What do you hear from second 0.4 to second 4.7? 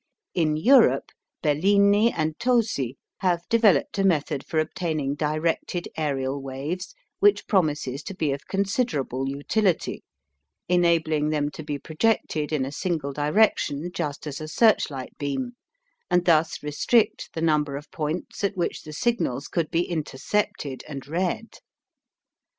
Europe Bellini and Tosi have developed a method for